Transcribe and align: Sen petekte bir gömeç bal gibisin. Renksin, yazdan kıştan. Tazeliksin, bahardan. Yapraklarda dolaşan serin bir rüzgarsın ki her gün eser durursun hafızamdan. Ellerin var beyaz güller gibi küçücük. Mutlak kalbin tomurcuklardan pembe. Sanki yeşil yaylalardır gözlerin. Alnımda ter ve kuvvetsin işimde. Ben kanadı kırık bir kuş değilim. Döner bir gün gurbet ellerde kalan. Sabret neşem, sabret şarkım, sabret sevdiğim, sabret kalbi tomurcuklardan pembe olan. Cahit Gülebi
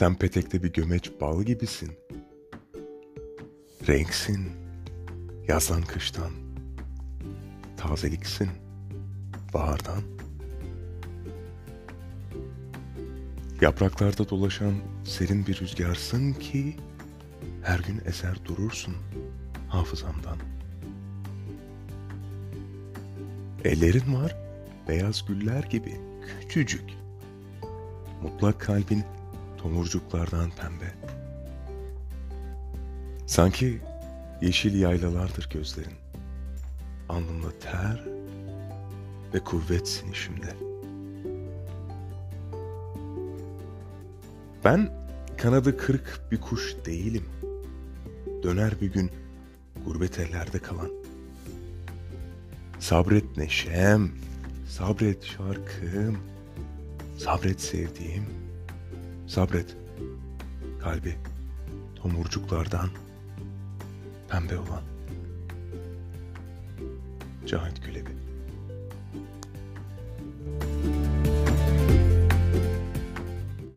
Sen 0.00 0.14
petekte 0.14 0.62
bir 0.62 0.72
gömeç 0.72 1.10
bal 1.20 1.42
gibisin. 1.42 1.90
Renksin, 3.88 4.48
yazdan 5.48 5.82
kıştan. 5.82 6.30
Tazeliksin, 7.76 8.48
bahardan. 9.54 10.02
Yapraklarda 13.60 14.28
dolaşan 14.28 14.74
serin 15.04 15.46
bir 15.46 15.60
rüzgarsın 15.60 16.32
ki 16.32 16.76
her 17.62 17.78
gün 17.78 18.00
eser 18.04 18.44
durursun 18.44 18.96
hafızamdan. 19.68 20.38
Ellerin 23.64 24.14
var 24.14 24.36
beyaz 24.88 25.26
güller 25.26 25.62
gibi 25.62 26.00
küçücük. 26.40 26.90
Mutlak 28.22 28.60
kalbin 28.60 29.04
tomurcuklardan 29.62 30.50
pembe. 30.50 30.94
Sanki 33.26 33.80
yeşil 34.40 34.80
yaylalardır 34.80 35.48
gözlerin. 35.52 35.92
Alnımda 37.08 37.58
ter 37.58 38.04
ve 39.34 39.40
kuvvetsin 39.40 40.12
işimde. 40.12 40.54
Ben 44.64 44.92
kanadı 45.36 45.76
kırık 45.76 46.20
bir 46.30 46.40
kuş 46.40 46.76
değilim. 46.86 47.24
Döner 48.42 48.80
bir 48.80 48.92
gün 48.92 49.10
gurbet 49.84 50.18
ellerde 50.18 50.58
kalan. 50.58 50.90
Sabret 52.78 53.36
neşem, 53.36 54.10
sabret 54.68 55.24
şarkım, 55.24 56.18
sabret 57.18 57.60
sevdiğim, 57.60 58.24
sabret 59.30 59.76
kalbi 60.82 61.16
tomurcuklardan 61.94 62.90
pembe 64.28 64.58
olan. 64.58 64.82
Cahit 67.46 67.84
Gülebi 67.84 68.10